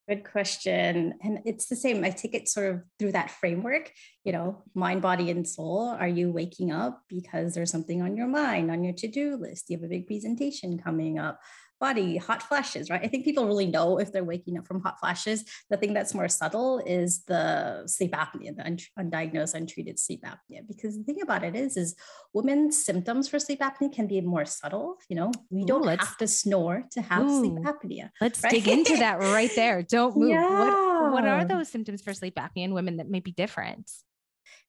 [0.07, 1.15] Good question.
[1.23, 2.03] And it's the same.
[2.03, 3.91] I take it sort of through that framework,
[4.23, 5.87] you know, mind, body, and soul.
[5.87, 9.65] Are you waking up because there's something on your mind, on your to do list?
[9.69, 11.39] You have a big presentation coming up?
[11.79, 13.01] Body, hot flashes, right?
[13.03, 15.43] I think people really know if they're waking up from hot flashes.
[15.69, 20.65] The thing that's more subtle is the sleep apnea, the undiagnosed, untreated sleep apnea.
[20.67, 21.95] Because the thing about it is, is
[22.33, 24.97] women's symptoms for sleep apnea can be more subtle.
[25.09, 28.09] You know, we don't have to snore to have ooh, sleep apnea.
[28.21, 28.51] Let's right?
[28.51, 29.81] dig into that right there.
[29.95, 30.29] Don't move.
[30.29, 31.01] Yeah.
[31.01, 33.91] What, what are those symptoms for sleep apnea in women that may be different?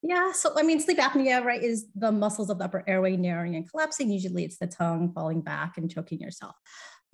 [0.02, 0.32] Yeah.
[0.32, 3.68] So, I mean, sleep apnea, right, is the muscles of the upper airway narrowing and
[3.68, 4.10] collapsing.
[4.10, 6.54] Usually it's the tongue falling back and choking yourself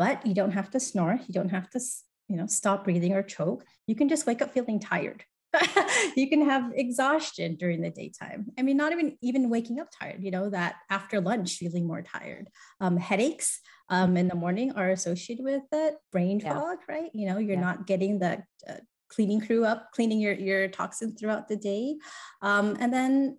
[0.02, 1.20] but you don't have to snore.
[1.28, 1.80] You don't have to,
[2.26, 3.64] you know, stop breathing or choke.
[3.86, 5.22] You can just wake up feeling tired.
[6.16, 8.46] you can have exhaustion during the daytime.
[8.58, 10.20] I mean, not even even waking up tired.
[10.24, 12.48] You know that after lunch feeling more tired.
[12.80, 13.60] Um, headaches
[13.90, 15.94] um, in the morning are associated with it.
[16.10, 16.54] Brain yeah.
[16.54, 17.10] fog, right?
[17.14, 17.68] You know, you're yeah.
[17.68, 21.96] not getting the uh, cleaning crew up, cleaning your your toxins throughout the day,
[22.40, 23.38] um, and then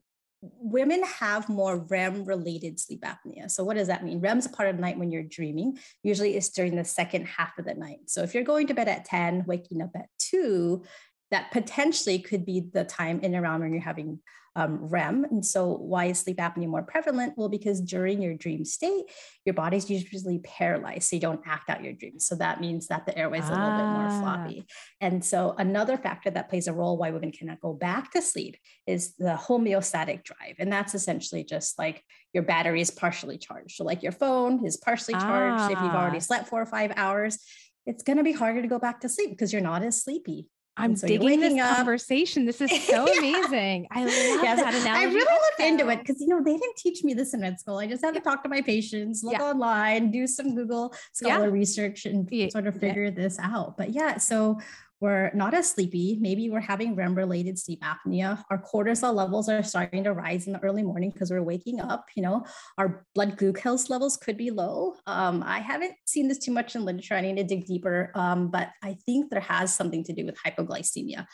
[0.59, 3.49] women have more REM related sleep apnea.
[3.49, 4.19] So, what does that mean?
[4.19, 5.77] REM is a part of the night when you're dreaming.
[6.03, 7.99] Usually, it's during the second half of the night.
[8.07, 10.83] So, if you're going to bed at 10, waking up at 2,
[11.31, 14.19] that potentially could be the time in around when you're having
[14.55, 15.25] um, REM.
[15.25, 17.33] And so, why is sleep apnea more prevalent?
[17.35, 19.05] Well, because during your dream state,
[19.45, 22.27] your body's usually paralyzed, so you don't act out your dreams.
[22.27, 23.49] So that means that the airway's ah.
[23.49, 24.21] a little bit more ah.
[24.21, 24.65] floppy.
[25.01, 28.57] And so, another factor that plays a role why women cannot go back to sleep
[28.85, 33.75] is the homeostatic drive, and that's essentially just like your battery is partially charged.
[33.75, 35.61] So, like your phone is partially charged.
[35.61, 35.71] Ah.
[35.71, 36.21] If you've already ah.
[36.21, 37.39] slept four or five hours,
[37.85, 40.47] it's going to be harder to go back to sleep because you're not as sleepy
[40.75, 41.77] I'm so digging this up.
[41.77, 42.45] conversation.
[42.45, 43.87] This is so amazing.
[43.91, 44.89] I love yes, that analogy.
[44.89, 47.59] I really looked into it because you know they didn't teach me this in med
[47.59, 47.77] school.
[47.77, 49.43] I just had to talk to my patients, look yeah.
[49.43, 51.51] online, do some Google Scholar yeah.
[51.51, 53.77] research, and sort of figure this out.
[53.77, 54.59] But yeah, so
[55.03, 56.17] we're not as sleepy.
[56.21, 58.41] Maybe we're having REM related sleep apnea.
[58.49, 62.05] Our cortisol levels are starting to rise in the early morning because we're waking up.
[62.15, 62.45] You know,
[62.77, 64.95] our blood glucose levels could be low.
[65.05, 67.15] Um, I haven't seen this too much in literature.
[67.15, 70.37] I need to dig deeper, um, but I think there has something to do with
[70.41, 71.25] hypoglycemia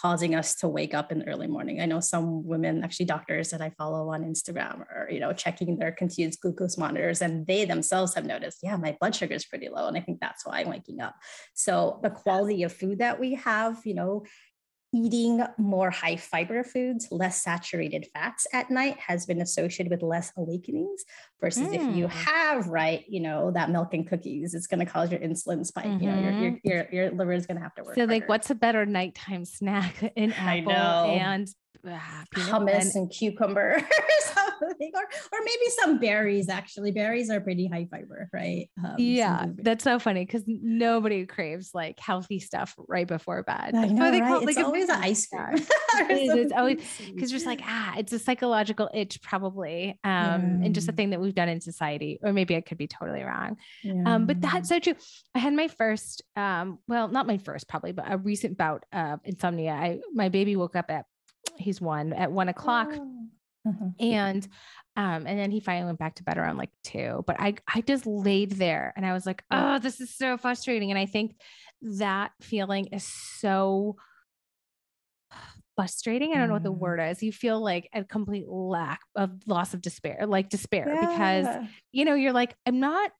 [0.00, 1.80] causing us to wake up in the early morning.
[1.80, 5.78] I know some women, actually doctors that I follow on Instagram are, you know, checking
[5.78, 9.68] their continuous glucose monitors and they themselves have noticed, yeah, my blood sugar is pretty
[9.68, 9.88] low.
[9.88, 11.16] And I think that's why I'm waking up.
[11.54, 14.24] So the quality of food that we have, you know,
[14.94, 20.32] eating more high fiber foods, less saturated fats at night has been associated with less
[20.36, 21.04] awakenings
[21.40, 21.74] versus mm.
[21.74, 22.10] if you mm.
[22.10, 25.84] have right, you know, that milk and cookies, it's going to cause your insulin spike.
[25.84, 26.04] Mm-hmm.
[26.04, 26.68] You know, your, your, mm-hmm.
[26.68, 27.94] your, your liver is going to have to work.
[27.94, 28.12] So harder.
[28.12, 31.48] like what's a better nighttime snack in apple and
[31.86, 33.76] ah, hummus and, and cucumber
[34.60, 35.02] or,
[35.32, 36.92] or maybe some berries actually.
[36.92, 38.68] Berries are pretty high fiber right?
[38.84, 43.74] Um, yeah that's so funny because nobody craves like healthy stuff right before bed.
[43.74, 44.22] I know, right?
[44.22, 45.54] Call, it's like, always an ice cream.
[46.10, 46.82] it is, it's always
[47.14, 50.66] because just like ah it's a psychological itch probably um mm.
[50.66, 53.22] and just a thing that we've done in society or maybe i could be totally
[53.22, 53.56] wrong.
[53.82, 54.02] Yeah.
[54.06, 54.94] um but that's so true
[55.34, 59.20] i had my first um well not my first probably but a recent bout of
[59.24, 59.72] insomnia.
[59.72, 61.06] I my baby woke up at
[61.58, 62.88] he's one at one o'clock.
[62.92, 63.14] Oh.
[63.66, 63.88] Mm-hmm.
[64.00, 64.48] And
[64.96, 67.22] um, and then he finally went back to bed around like two.
[67.26, 70.90] But I I just laid there and I was like, oh, this is so frustrating.
[70.90, 71.36] And I think
[71.82, 73.96] that feeling is so
[75.76, 76.32] frustrating.
[76.32, 76.78] I don't know what the mm.
[76.78, 77.22] word is.
[77.22, 81.00] You feel like a complete lack of loss of despair, like despair, yeah.
[81.00, 83.10] because you know, you're like, I'm not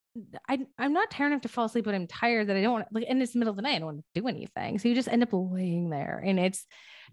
[0.49, 2.89] I, I'm not tired enough to fall asleep, but I'm tired that I don't want
[2.89, 3.77] to, like, and it's the middle of the night.
[3.77, 4.79] I don't want to do anything.
[4.79, 6.67] So you just end up laying there and it's,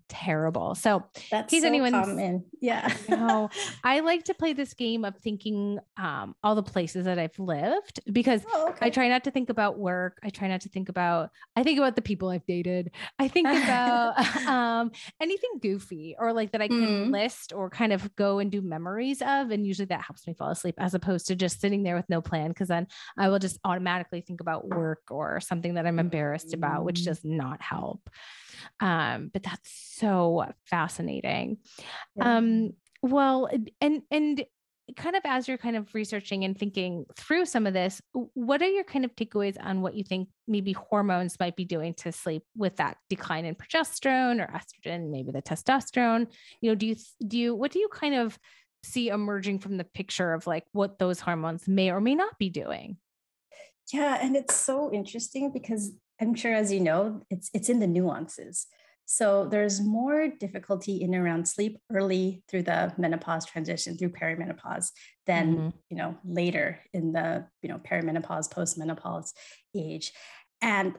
[0.08, 0.75] terrible.
[0.75, 2.45] So that's he's so anyone's common.
[2.62, 2.93] Yeah.
[3.10, 3.49] no,
[3.84, 7.99] I like to play this game of thinking um, all the places that I've lived
[8.12, 8.88] because oh, okay.
[8.88, 10.19] I try not to think about work.
[10.23, 12.91] I try not to think about, I think about the people I've dated.
[13.19, 17.12] I think about um, anything goofy or like that I can mm.
[17.12, 19.51] list or kind of go and do memories of.
[19.51, 22.21] And usually that helps me fall asleep as opposed to just sitting there with no
[22.21, 22.53] plan.
[22.53, 26.84] Cause then I will just automatically think about work or something that I'm embarrassed about,
[26.84, 27.05] which mm.
[27.05, 28.10] does not help.
[28.79, 31.57] Um, but that's so fascinating.
[32.15, 32.37] Yeah.
[32.37, 32.71] Um,
[33.01, 33.49] well,
[33.81, 34.45] and and
[34.95, 38.67] kind of as you're kind of researching and thinking through some of this, what are
[38.67, 42.43] your kind of takeaways on what you think maybe hormones might be doing to sleep
[42.55, 46.27] with that decline in progesterone or estrogen, maybe the testosterone?
[46.61, 46.95] You know, do you
[47.27, 48.37] do you what do you kind of
[48.83, 52.49] see emerging from the picture of like what those hormones may or may not be
[52.49, 52.97] doing?
[53.91, 57.87] Yeah, and it's so interesting because I'm sure, as you know, it's it's in the
[57.87, 58.67] nuances.
[59.05, 64.91] So there's more difficulty in around sleep early through the menopause transition through perimenopause
[65.27, 65.69] than mm-hmm.
[65.89, 69.31] you know later in the you know perimenopause postmenopause
[69.75, 70.11] age,
[70.61, 70.95] and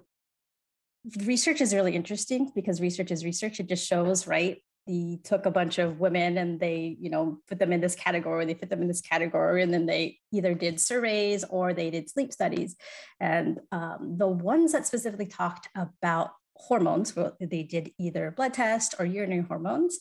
[1.25, 3.61] research is really interesting because research is research.
[3.61, 7.59] It just shows right They took a bunch of women and they you know put
[7.59, 10.81] them in this category they put them in this category and then they either did
[10.81, 12.77] surveys or they did sleep studies
[13.19, 19.05] and um, the ones that specifically talked about hormones they did either blood test or
[19.05, 19.99] urinary hormones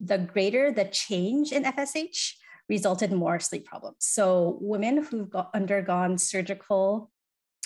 [0.00, 2.34] the greater the change in fsh
[2.68, 3.98] resulted more sleep problems.
[4.00, 7.10] So women who've got, undergone surgical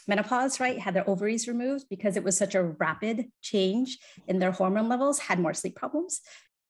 [0.06, 4.52] menopause, right, had their ovaries removed because it was such a rapid change in their
[4.52, 6.20] hormone levels, had more sleep problems.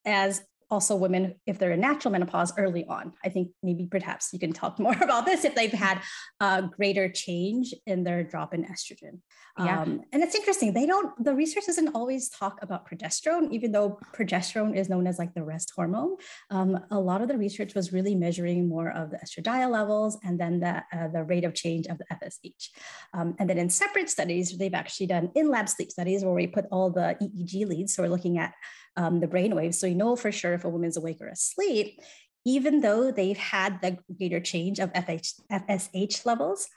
[0.04, 3.12] As also women if they're in natural menopause early on.
[3.24, 6.00] I think maybe perhaps you can talk more about this if they've had
[6.40, 9.20] a greater change in their drop in estrogen.
[9.58, 9.80] Yeah.
[9.80, 13.98] Um, and it's interesting they don't the research doesn't always talk about progesterone even though
[14.14, 16.16] progesterone is known as like the rest hormone.
[16.50, 20.38] Um, a lot of the research was really measuring more of the estradiol levels and
[20.38, 22.68] then the, uh, the rate of change of the fsh
[23.14, 26.46] um, and then in separate studies they've actually done in lab sleep studies where we
[26.46, 28.54] put all the eeg leads so we're looking at
[28.96, 29.78] um, the brain waves.
[29.78, 32.00] So you know for sure if a woman's awake or asleep,
[32.44, 36.68] even though they've had the greater change of FH, FSH levels,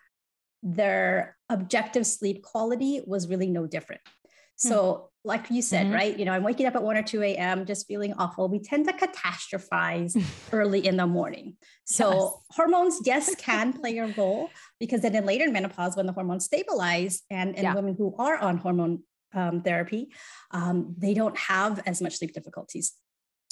[0.63, 4.01] their objective sleep quality was really no different.
[4.61, 4.67] Hmm.
[4.67, 5.95] So, like you said, mm-hmm.
[5.95, 6.17] right?
[6.17, 8.49] You know, I'm waking up at 1 or 2 a.m., just feeling awful.
[8.49, 10.19] We tend to catastrophize
[10.51, 11.57] early in the morning.
[11.85, 12.31] So, yes.
[12.49, 17.21] hormones, yes, can play a role because then in later menopause, when the hormones stabilize
[17.29, 17.75] and, and yeah.
[17.75, 20.09] women who are on hormone um, therapy,
[20.51, 22.93] um, they don't have as much sleep difficulties.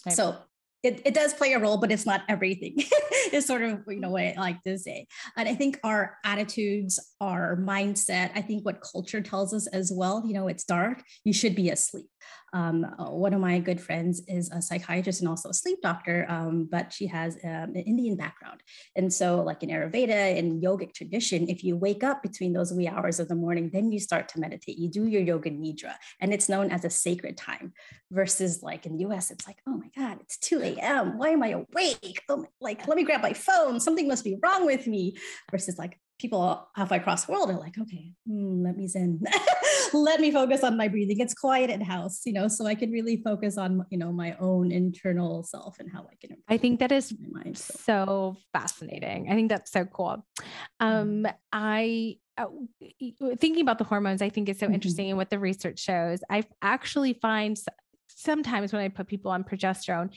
[0.05, 0.15] Right.
[0.15, 0.37] So
[0.83, 2.77] it, it does play a role, but it's not everything.
[3.33, 5.07] is sort of you know what I like to say.
[5.37, 10.23] And I think our attitudes, our mindset, I think what culture tells us as well,
[10.25, 12.09] you know, it's dark, you should be asleep.
[12.53, 16.25] Um, uh, one of my good friends is a psychiatrist and also a sleep doctor,
[16.29, 18.61] um, but she has um, an Indian background.
[18.95, 22.87] And so, like in Ayurveda and yogic tradition, if you wake up between those wee
[22.87, 24.77] hours of the morning, then you start to meditate.
[24.77, 27.73] You do your yoga nidra, and it's known as a sacred time.
[28.11, 31.19] Versus like in the US, it's like, oh my God, it's 2 a.m.
[31.19, 32.23] Why am I awake?
[32.27, 33.79] Oh, like, let me grab my phone.
[33.79, 35.17] Something must be wrong with me.
[35.51, 39.21] Versus like, people halfway across the world are like, okay, mm, let me zen.
[39.93, 41.19] let me focus on my breathing.
[41.19, 44.35] It's quiet in house, you know, so I can really focus on, you know, my
[44.39, 46.37] own internal self and how I can.
[46.47, 47.73] I think that is mind, so.
[47.85, 48.37] so.
[48.53, 49.29] fascinating.
[49.31, 50.25] I think that's so cool.
[50.79, 51.33] Um, mm.
[51.53, 52.45] I uh,
[53.37, 54.75] thinking about the hormones, I think is so mm-hmm.
[54.75, 56.19] interesting and what the research shows.
[56.29, 57.57] I actually find
[58.15, 60.09] sometimes when I put people on progesterone,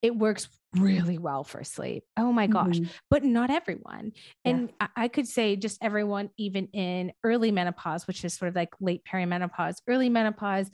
[0.00, 2.04] it works really well for sleep.
[2.16, 2.76] Oh my gosh.
[2.76, 2.90] Mm-hmm.
[3.10, 4.12] But not everyone.
[4.44, 4.88] And yeah.
[4.96, 8.70] I, I could say just everyone, even in early menopause, which is sort of like
[8.80, 10.70] late perimenopause, early menopause.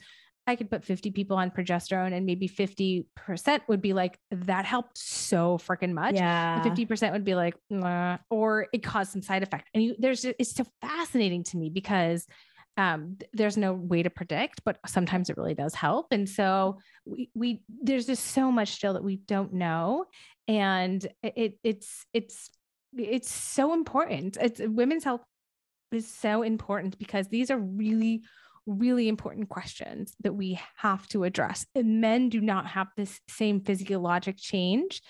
[0.47, 3.05] I could put 50 people on progesterone and maybe 50%
[3.67, 6.15] would be like, that helped so freaking much.
[6.15, 6.63] Yeah.
[6.63, 9.69] 50% would be like, nah, or it caused some side effect.
[9.75, 12.25] And you, there's, it's so fascinating to me because
[12.79, 16.07] um, there's no way to predict, but sometimes it really does help.
[16.11, 20.05] And so we, we there's just so much still that we don't know,
[20.47, 22.49] and it it's it's
[22.97, 24.37] it's so important.
[24.39, 25.19] It's women's health
[25.91, 28.21] is so important because these are really
[28.65, 31.65] really important questions that we have to address.
[31.75, 35.01] And men do not have this same physiologic change.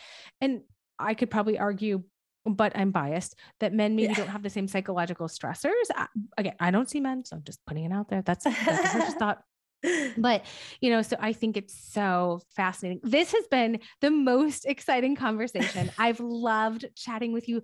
[0.41, 0.61] And
[0.97, 2.03] I could probably argue
[2.45, 4.15] but I'm biased that men maybe yeah.
[4.15, 5.71] don't have the same psychological stressors.
[5.95, 8.21] I, again, I don't see men, so I'm just putting it out there.
[8.21, 9.41] That's, that's just thought.
[10.17, 10.45] But,
[10.81, 12.99] you know, so I think it's so fascinating.
[13.01, 15.89] This has been the most exciting conversation.
[15.97, 17.63] I've loved chatting with you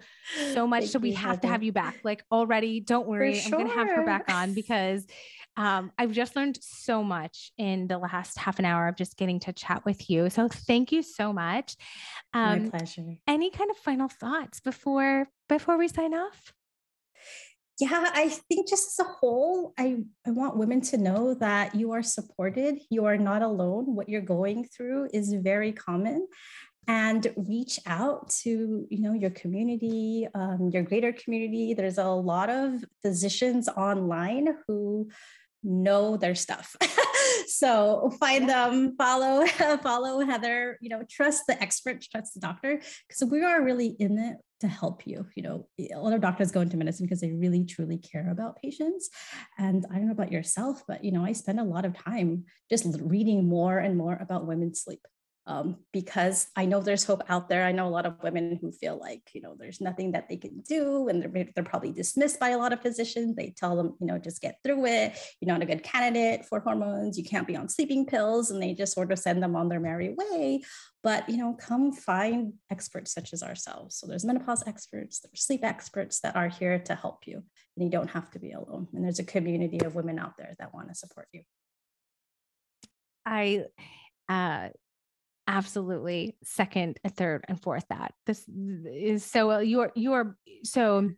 [0.54, 0.84] so much.
[0.84, 2.00] Thank so we have to have you back.
[2.06, 3.36] Like already, don't worry.
[3.36, 3.60] Sure.
[3.60, 5.06] I'm going to have her back on because
[5.58, 9.40] um, I've just learned so much in the last half an hour of just getting
[9.42, 10.30] to chat with you.
[10.30, 11.76] So thank you so much.
[12.34, 13.16] Um, My pleasure.
[13.28, 16.54] Any kind of final thoughts before before we sign off?
[17.80, 21.92] Yeah, I think just as a whole, I, I want women to know that you
[21.92, 22.80] are supported.
[22.90, 23.96] You are not alone.
[23.96, 26.28] What you're going through is very common
[26.88, 32.50] and reach out to you know your community um, your greater community there's a lot
[32.50, 35.10] of physicians online who
[35.66, 36.76] know their stuff.
[37.48, 39.46] so find them, follow,
[39.84, 44.18] follow Heather, you know, trust the expert, trust the doctor, because we are really in
[44.18, 45.26] it to help you.
[45.36, 48.62] You know, a lot of doctors go into medicine because they really truly care about
[48.62, 49.10] patients.
[49.58, 52.46] And I don't know about yourself, but you know, I spend a lot of time
[52.70, 55.02] just reading more and more about women's sleep
[55.48, 57.66] um, because I know there's hope out there.
[57.66, 60.38] I know a lot of women who feel like, you know, there's nothing that they
[60.38, 63.36] can do, and they're, they're probably dismissed by a lot of physicians.
[63.36, 65.18] They tell them, you know, just get through it.
[65.40, 67.18] You're not a good candidate for hormones.
[67.18, 69.80] You can't be on sleeping pills, and they just sort of send them on their
[69.80, 70.64] merry way.
[71.04, 73.98] But, you know, come find experts such as ourselves.
[73.98, 77.44] So there's menopause experts, there's sleep experts that are here to help you,
[77.76, 78.88] and you don't have to be alone.
[78.94, 81.44] And there's a community of women out there that want to support you.
[83.28, 83.66] I
[84.30, 84.70] uh,
[85.48, 88.14] absolutely second and third and fourth that.
[88.26, 91.12] This is so you are you are so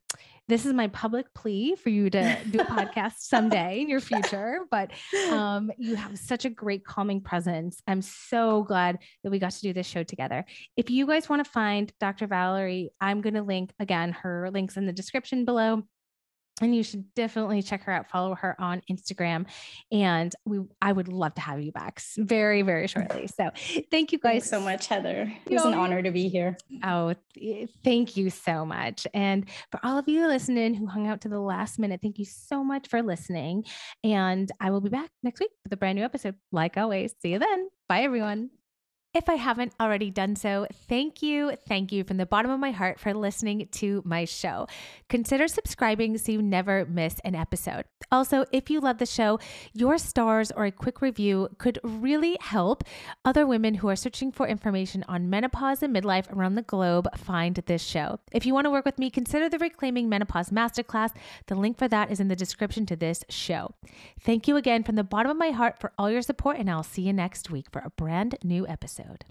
[0.48, 4.60] this is my public plea for you to do a podcast someday in your future
[4.72, 4.92] but
[5.30, 7.82] um, you have such a great calming presence.
[7.88, 10.46] I'm so glad that we got to do this show together.
[10.76, 14.78] If you guys want to find dr valerie i'm going to link again her links
[14.78, 15.84] in the description below
[16.62, 19.46] and you should definitely check her out follow her on instagram
[19.92, 23.28] and we i would love to have you back very very shortly.
[23.28, 23.50] So
[23.92, 25.34] thank you guys Thanks so much heather.
[25.46, 26.58] It was an honor to be here.
[26.84, 29.08] Oh eh, thank you so much.
[29.14, 32.26] And for all of you listening who hung out to the last minute thank you
[32.26, 33.66] so much for listening.
[34.04, 36.36] And i will be back next week with a brand new episode.
[36.52, 37.70] Like always see you then.
[37.88, 38.50] Bye everyone
[39.14, 42.72] if I haven't already done so, thank you, thank you from the bottom of my
[42.72, 44.68] heart for listening to my show.
[45.10, 47.86] Consider subscribing so you never miss an episode.
[48.12, 49.40] Also, if you love the show,
[49.74, 52.84] your stars or a quick review could really help
[53.26, 57.56] other women who are searching for information on menopause and midlife around the globe find
[57.66, 58.20] this show.
[58.32, 61.12] If you want to work with me, consider the Reclaiming Menopause Masterclass.
[61.48, 63.76] The link for that is in the description to this show.
[64.20, 66.84] Thank you again from the bottom of my heart for all your support, and I'll
[66.84, 69.26] see you next week for a brand new episode.